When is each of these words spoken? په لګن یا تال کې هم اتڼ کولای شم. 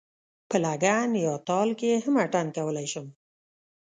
په 0.49 0.55
لګن 0.63 1.09
یا 1.25 1.33
تال 1.47 1.69
کې 1.79 1.91
هم 2.03 2.15
اتڼ 2.23 2.45
کولای 2.55 2.87
شم. 2.93 3.07